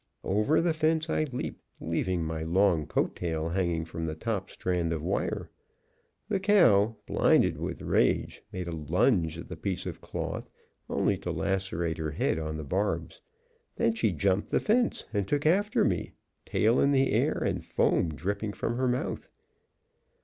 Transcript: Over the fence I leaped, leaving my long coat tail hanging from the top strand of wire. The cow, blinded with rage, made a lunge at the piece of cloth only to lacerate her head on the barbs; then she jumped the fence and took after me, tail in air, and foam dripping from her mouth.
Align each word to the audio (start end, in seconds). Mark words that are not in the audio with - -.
Over 0.23 0.61
the 0.61 0.73
fence 0.73 1.11
I 1.11 1.25
leaped, 1.25 1.61
leaving 1.79 2.23
my 2.23 2.41
long 2.41 2.87
coat 2.87 3.15
tail 3.15 3.49
hanging 3.49 3.85
from 3.85 4.07
the 4.07 4.15
top 4.15 4.49
strand 4.49 4.91
of 4.91 5.03
wire. 5.03 5.51
The 6.27 6.39
cow, 6.39 6.95
blinded 7.05 7.59
with 7.59 7.83
rage, 7.83 8.41
made 8.51 8.67
a 8.67 8.71
lunge 8.75 9.37
at 9.37 9.47
the 9.47 9.55
piece 9.55 9.85
of 9.85 10.01
cloth 10.01 10.49
only 10.89 11.19
to 11.19 11.29
lacerate 11.29 11.99
her 11.99 12.09
head 12.09 12.39
on 12.39 12.57
the 12.57 12.63
barbs; 12.63 13.21
then 13.75 13.93
she 13.93 14.11
jumped 14.11 14.49
the 14.49 14.59
fence 14.59 15.05
and 15.13 15.27
took 15.27 15.45
after 15.45 15.85
me, 15.85 16.13
tail 16.47 16.79
in 16.79 16.95
air, 16.95 17.33
and 17.33 17.63
foam 17.63 18.09
dripping 18.15 18.53
from 18.53 18.77
her 18.77 18.87
mouth. 18.87 19.29